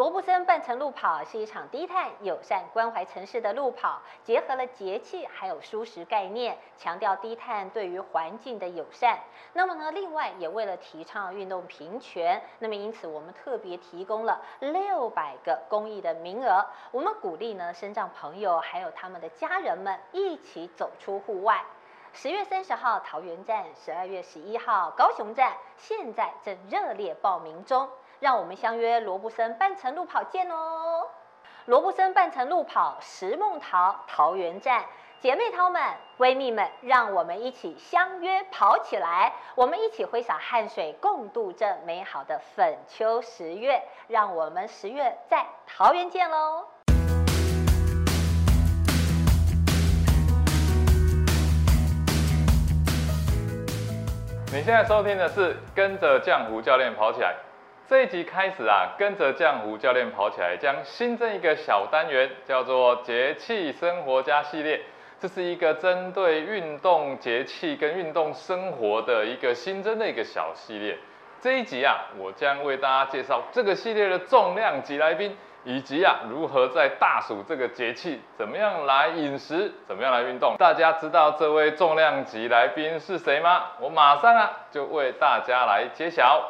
[0.00, 9.18] 罗布森半程路跑是一场低碳、友善、关怀城市的路跑，结合了节气还有舒适概念，强调低碳对于环境的友善。
[9.52, 21.62] 那么呢，另外也为了提倡运动平权，那么因此我们特别提供了六百个公益的名额，我们鼓励呢，身障朋友还有他们的家人们一起走出户外。
[22.14, 27.86] 十月三十号桃园站，十二月十一号高雄站，现在正热烈报名中。
[28.20, 31.08] 让我们相约罗布森半程路跑见哦！
[31.64, 34.84] 罗布森半程路跑石梦桃桃园站，
[35.18, 35.82] 姐妹淘们、
[36.18, 39.32] 闺蜜们，让我们一起相约跑起来！
[39.54, 43.82] 我们一起挥洒汗水，共度这美好的粉秋十月。
[44.06, 46.66] 让我们十月在桃园见喽！
[54.52, 57.34] 你现在收听的是跟着浆糊教练跑起来。
[57.90, 64.80] 这一集开始啊，跟着江湖教练跑起来，将新增一个小单元，叫做节气生活家系列。
[65.18, 70.96] 这是一个针对运动节气跟运动生活的一个新增的一个小系列。
[71.40, 80.54] 这一集啊，我将为大家介绍这个系列的重量级来宾，以及啊如何在大暑这个节气，怎么样来饮食，怎么样来运动。
[80.56, 83.64] 大家知道这位重量级来宾是谁吗？
[83.80, 86.48] 我马上啊就为大家来揭晓。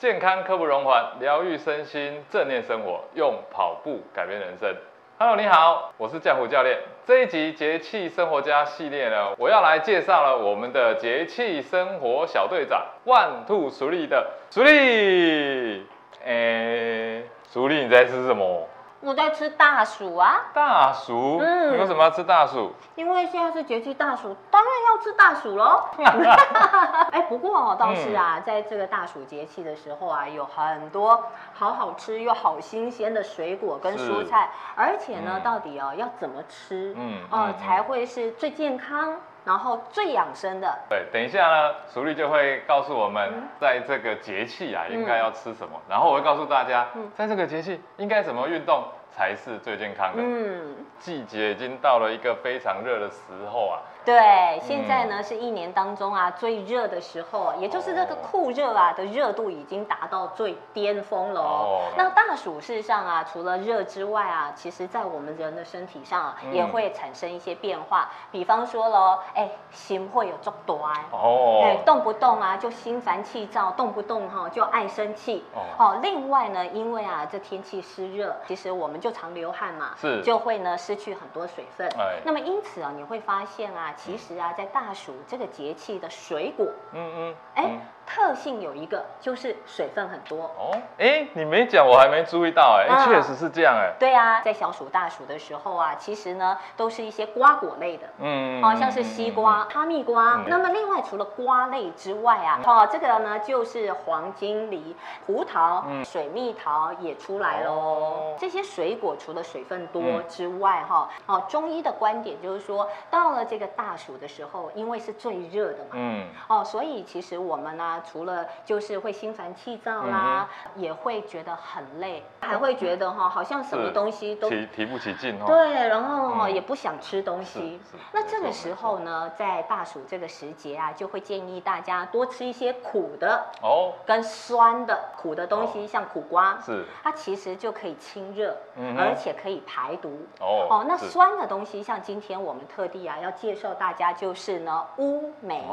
[0.00, 4.74] 健康刻不容缓，疗愈身心，正念生活，用跑步改变人生。
[5.18, 6.78] Hello，你好，我是江湖教练。
[7.04, 15.86] 这一集节气生活家系列呢，我要来介绍了我们的节气生活小队长万兔熟丽的熟丽。
[16.24, 18.66] 诶，熟丽你在吃什么？
[19.02, 22.70] 我在吃大薯啊，大薯，嗯，你为什么要吃大薯？
[22.96, 25.84] 因为现在是节气大薯，当然要吃大薯喽。
[27.12, 31.24] 哎，不过哦，倒是啊，在这个大暑节气的时候啊，有很多
[31.54, 39.16] 好好吃又好新鲜的水果跟蔬菜，而且呢，到底哦要怎么吃，嗯，哦才会是最健康。
[39.42, 45.80] 然后最养生的，对，等一下呢，熟丽就会告诉我们，在这个节气啊，应该要吃什么。
[45.88, 50.22] 然后我会告诉大家，在这个节气应该怎么运动才是最健康的。
[50.22, 53.18] 嗯，季节已经到了一个非常热的时
[53.50, 53.80] 候啊。
[54.04, 61.82] 对，现在呢是一年当中啊最热的时候，也就是这个酷热啊的热度已经达到最巅峰了哦。
[61.96, 68.10] 那大暑事实上啊，除了热之外啊，其实在我们人的身体上啊，也会产生一些变化。
[68.32, 70.80] 比方说喽，哎，心会有作短
[71.12, 75.44] 哦，哎，动不动啊就心烦气躁，动不动哈就爱生气
[75.78, 75.98] 哦。
[76.02, 81.86] 另外呢，因为啊这天气湿热，其实我们就常流汗嘛，是就会呢失去很多水分。
[81.98, 83.89] 哎，那么因此啊，你会发现啊。
[83.96, 87.70] 其实啊，在大暑这个节气的水果，嗯嗯，哎。
[88.12, 90.76] 特性有一个，就是水分很多哦。
[90.98, 92.76] 哎，你没讲，我还没注意到。
[92.76, 93.76] 哎，确实是这样。
[93.76, 98.08] 哎，对啊，在小暑大暑的时候啊，其实呢，都是一些瓜果类的。
[98.18, 100.42] 嗯，好像是西瓜、哈密瓜。
[100.48, 108.34] 那么另外，除了瓜类之外啊，哦，这个呢就是黄金梨、葡萄、水蜜桃也出来喽。
[108.36, 118.02] 这些水果除了水分多之外，哈，哦，中医的观点就是说，到了这个大暑的时候，因为是最热的嘛，嗯，哦，所以其实我们呢。
[118.10, 125.44] 除了就是会心烦气躁啦，也会觉得很累，还会觉得哈，好像什么东西都提提不起劲哦。
[125.46, 127.80] 对，然后也不想吃东西。
[128.12, 136.84] 那这个时候呢，在大暑这个时节啊，就会建议大家多吃一些苦的哦，跟酸的苦的东西，像苦瓜，是。
[137.02, 140.26] 它其实就可以清热，嗯而且可以排毒。
[140.40, 140.66] 哦。
[140.68, 145.64] 哦，那酸的东西，像今天我们特地啊要介绍大家，就是呢乌梅。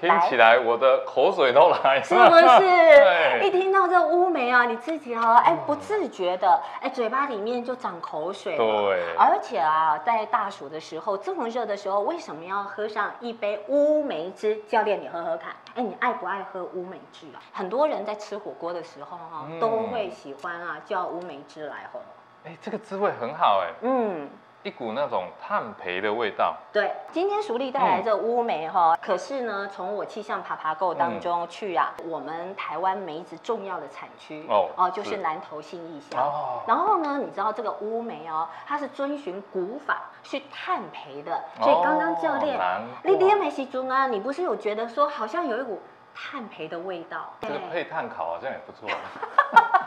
[0.00, 3.40] 听起来我的口水都来，是不是？
[3.46, 8.56] 一听到这乌梅啊，你自己哈，哎，不自觉的，哎，嘴巴里面就长口水。
[8.56, 9.14] 对。
[9.16, 14.56] 而且啊，在大暑的时候，这么热的时候，为什么要喝上一杯乌梅汁？
[14.68, 15.54] 教练，你喝喝看。
[15.76, 17.40] 哎，你爱不爱喝乌梅汁啊？
[17.52, 22.00] 很多人在吃火锅的时候哈，都会喜欢啊，叫乌梅汁来喝。
[22.44, 23.72] 哎，这个滋味很好哎。
[23.82, 24.28] 嗯。
[24.64, 26.56] 一股那种炭焙的味道。
[26.72, 36.18] 对，今天熟丽带来这乌梅哈，可是呢，从我气象爬爬购当中去啊，我们台湾梅子重要的产区哦哦，就是南投新义乡。
[36.18, 36.62] 哦。
[36.66, 42.58] 然后呢，你知道这个乌梅哦，它是遵循古法去炭焙的，所以刚刚教练，
[43.02, 45.78] 你点梅西中啊，你不是有觉得说好像有一股
[46.14, 47.34] 炭焙的味道？
[47.42, 48.88] 这个配炭烤好像也不错。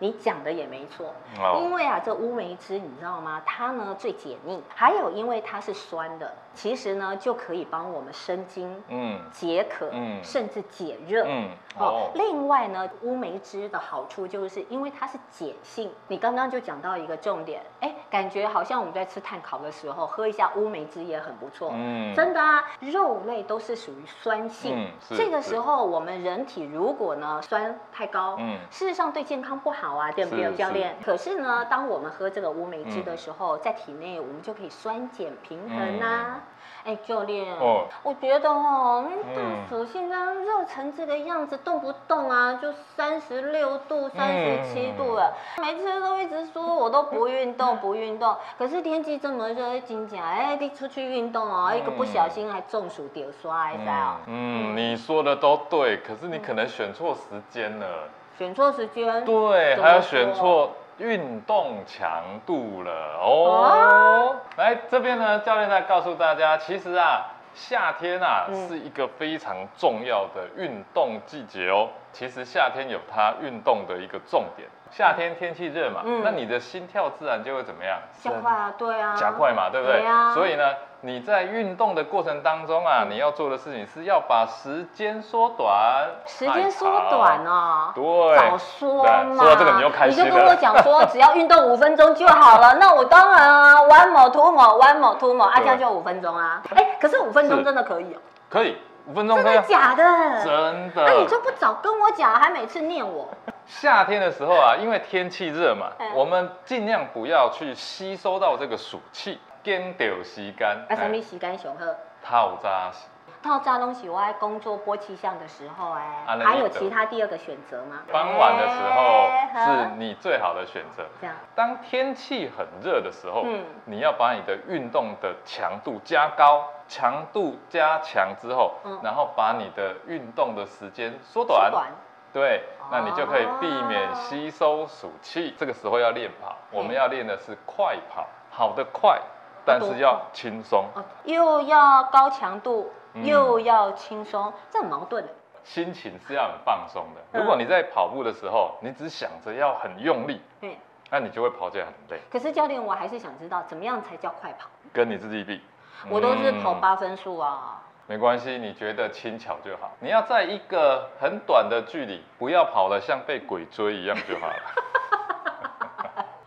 [0.00, 3.40] 你讲的也没错，哦因为啊，这乌梅汁你知道吗？
[3.46, 11.24] 它呢最解腻，还有因为它是酸的，其实呢就可以帮我们生津、嗯解渴，嗯甚至解热。
[11.28, 11.48] 嗯
[11.78, 15.88] 哦，另外呢，乌梅汁的好处就是因为它是碱性。
[16.08, 21.70] 你刚刚就讲到一个重点，哎，感觉好像我们在吃碳烤的时候喝一下乌梅汁也很不错。
[21.72, 30.96] 嗯真的啊，肉类都是属于酸性，嗯这个时候我们人体如果呢酸太高，嗯事实上对健康不好啊，对不对，教练？
[31.04, 36.40] 可是呢，当我们喝这个乌梅汁嗯的时候，在体内我们就可以酸碱平衡啊。
[36.82, 48.34] 哎，教练，哦我觉得哦，嗯大嗯暑现在热成这个样子，动不动啊就三十六度、三十七度了，每次都一直说我都不运动，不运动。
[48.56, 54.16] 可是天气这么热，金甲哎，你出去运动哦，一个不小心还中暑丢刷，你知道？
[54.26, 57.20] 嗯，你说的都对，可是你可能选错时
[57.50, 58.08] 间了。
[58.40, 62.90] 选错时间，对，还有选说错运动强度了
[63.20, 64.34] 哦。
[64.56, 71.90] 来这边呢，教练在告诉大家，其实啊，夏天啊、嗯是一个非常重要的运动季节哦。
[72.12, 77.98] 其实夏天有它运动的一个重点，夏天天气热嘛，嗯那你的心跳自然就会怎么样？
[78.22, 79.98] 加快啊，对啊，加快嘛，对不对？
[80.00, 80.64] 对啊所以呢，
[81.02, 87.90] 你在运动的过程当中啊，你要做的事情是要把时间缩短，时间缩短哦。
[87.94, 89.42] 对，早说对嘛！
[89.42, 92.74] 说到这个你又开心了你就跟我讲说，只要运动五分钟就好了。
[92.80, 96.62] 那我当然啊，one more two more，one more two more，啊，对这样就五分钟啊。
[96.74, 98.18] 哎，可是五分钟真的可以哦，
[98.50, 98.76] 可以
[99.06, 100.04] 五分钟真的假的？
[100.44, 101.26] 真的那你。
[101.26, 103.26] 就不早跟我讲，还每次念我。
[103.64, 111.84] 夏天的时候啊，因为天气热嘛嗯，我们尽量不要去吸收到这个暑气，跟掉吸干，啊，什么时间上好？
[112.22, 113.08] 套扎洗。
[113.42, 118.02] 套扎东西，我在工作播气象的时候，哎啊，还有其他第二个选择吗？
[118.12, 121.06] 傍晚的时候哎是你最好的选择。
[121.20, 131.86] 这样，当天气很热的时候，嗯你要把你的运动的强度加高，强度加强之后，嗯然后把你的运动的时间缩短，缩短
[132.34, 135.54] 对，那你就可以避免哦吸收暑气。
[135.58, 139.18] 这个时候要练跑，我们嗯要练的是快跑，跑得快，
[139.64, 145.30] 但是要轻松，哦，又要高强度，嗯又要轻松，这很矛盾的。
[145.62, 147.20] 心情是要很放松的。
[147.32, 150.74] 嗯如果你在跑步的时候，你只想着要很用力，嗯，
[151.10, 154.68] 那你就会跑起来很累，可是教练，我还是想知道怎么样才叫快跑？
[154.92, 155.60] 跟你自己比。
[156.08, 157.82] 我都是跑嗯八分数啊。
[158.06, 159.92] 没关系，你觉得轻巧就好。
[160.00, 164.54] 你要在一个很短的距离，不要跑得像被鬼追一样就好了。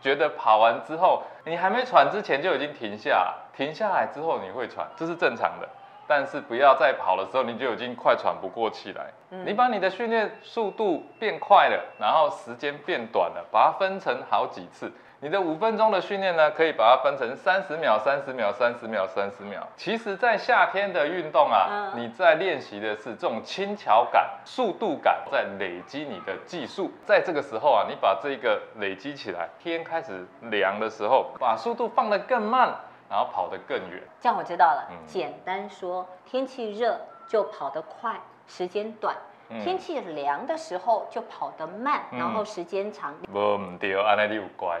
[0.04, 5.66] 觉得跑完之后，你还没喘之前就已经停下，停下来之后你会喘，这是正常的。
[6.06, 9.06] 但是不要在跑的时候你就已经快喘不过气来。
[9.30, 14.92] 嗯你把你的训练速度变快了，然后时间变短了，把它分成好几次。
[15.24, 19.66] 你的五分钟的训练呢，可以把它分成三十秒、三十秒、三十秒、三十秒。
[19.74, 26.90] 其实，在夏天的运动啊，嗯你在练习的是这种轻巧感、速度感，在累积你的技术。
[27.06, 32.74] 在这个时候啊，你把这个累积起来，天开始凉的时候，把速度放得更慢，
[33.08, 34.02] 然后跑得更远。
[34.20, 34.86] 这样我知道了。
[34.90, 43.14] 嗯简单说，天气热就跑得快，时间短；嗯天气凉的时候就跑得慢，嗯然后时间长。
[43.32, 44.80] 无唔对，安尼你有乖。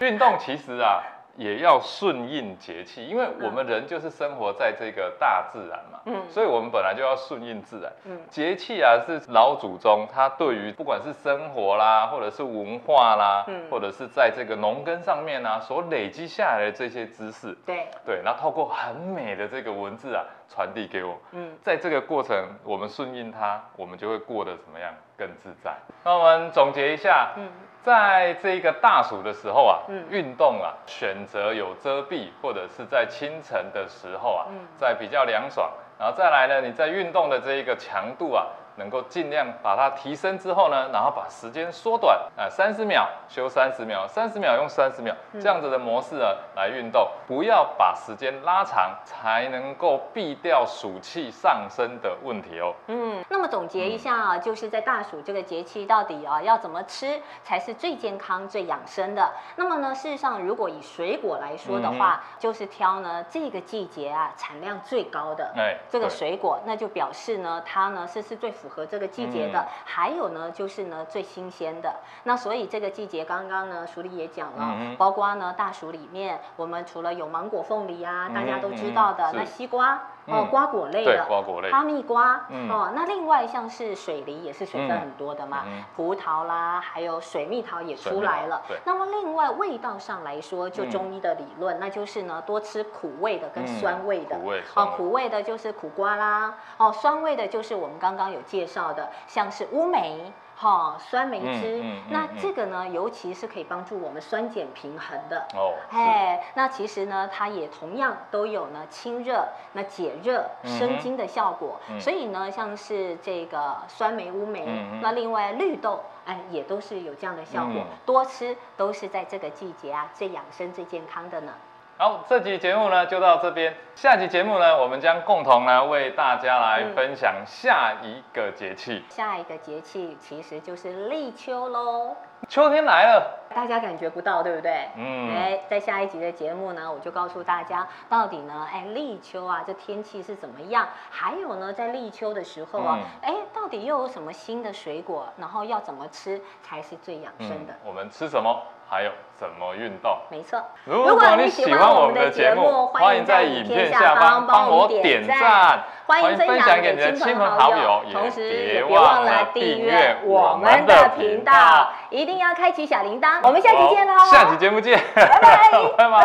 [0.00, 1.02] 运动其实啊，
[1.36, 6.22] 也要顺应节气，因为我们人就是生活在这个大自然嘛，嗯。
[6.28, 7.92] 所以我们本来就要顺应自然。
[8.04, 8.20] 嗯。
[8.28, 13.68] 节气啊，是老祖宗他对于不管是生活啦，或者是文化啦，嗯。
[13.70, 21.16] 或者是在这个农耕上面啊，所累积下来的这些知识，对，对，然后透过很美的这个文字啊，传递给我。
[21.32, 25.72] 嗯，在这个过程，我们顺应它，我们就会过得怎么样更自在。
[26.04, 27.48] 那我们总结一下，嗯
[27.82, 30.04] 在这个大暑的时候啊，嗯。
[30.10, 34.66] 运动啊，选择有遮蔽或者是在清晨的时候啊，嗯。
[34.76, 38.46] 在比较凉爽，然后再来呢，你在运动的这一个强度啊，
[38.76, 52.74] 能够尽量把它提升之后呢，然后把时间缩短啊，三十秒休三十秒，三十秒用三十秒，嗯这样子的模式呢来运动，不要把时间拉长，才能够避掉暑气上升的问题哦。
[52.86, 59.32] 嗯，那么总结一下啊，就是在大暑这个节气，到底啊要怎么吃才是最健康、最养生的？
[59.56, 65.52] 那么呢，事实上，如果以水果来说的话，就是挑呢这个季节啊产量最高的。
[65.56, 71.94] 哎，这个水果，那就表示呢，它呢是是最符合这个季节的，嗯还有呢就是呢最新鲜的。
[72.24, 80.00] 那所以这个季节刚刚呢，书里也讲了，嗯包括呢大暑里面，我们除了有芒果、凤梨啊，大家都知道的，那西瓜。
[80.30, 80.46] 哦，嗯。
[80.50, 82.70] 瓜果类对的，瓜果类，哈密瓜，嗯。
[82.70, 88.62] 哦，那另外像是水梨也是水分嗯很多的嘛，嗯葡萄啦，还有水蜜桃也出来了。
[88.68, 88.76] 对。
[88.84, 94.36] 那么另外味道上来说，就嗯中医的理论，那就是呢多吃苦味的跟嗯酸味的。
[94.38, 100.32] 苦味哦，苦味的就是苦瓜啦，哦，酸味的就是我们刚刚有介绍的，像是乌梅。
[100.60, 105.46] 哈、酸梅汁，嗯嗯那这个呢，尤其是可以帮助我们酸碱平衡的。
[105.54, 111.80] 哦，哎，那其实呢，它也同样都有呢清热、那解热、生津的效果。
[111.88, 117.76] 嗯所以呢，像是这个酸梅、乌梅，嗯那另外绿豆，哎，也都是有这样的效果。
[117.76, 121.54] 嗯多吃都是在这个季节啊，最养生、最健康的呢。
[122.02, 126.94] 好，这集节目呢就到这边，下集节目呢我们将共同呢为大家来嗯。
[126.94, 132.16] 分享下一个节气，下一个节气其实就是立秋喽。
[132.48, 134.88] 秋天来了，大家感觉不到，对不对？
[134.96, 140.88] 嗯哎，在下一集的节目呢，我就告诉大家到底呢，哎，立秋啊，这天气是怎么样？
[141.10, 145.26] 还有呢，在立秋的时候啊，嗯哎、到底又有什么新的水果？
[145.36, 147.74] 然后要怎么吃才是最养生的？
[147.84, 150.16] 我们吃什么，还有怎么运动。
[150.30, 150.62] 没错。
[150.84, 163.38] 如果你喜欢我们的节目，欢迎在影片下方帮我点赞，欢迎分享给你的亲朋好友，同时也别忘了订阅我们的频道，一定要开启小铃铛。
[163.44, 164.12] 我们下期见喽！
[164.30, 166.24] 下期节目见，拜拜，拜 拜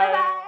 [0.00, 0.41] 拜拜。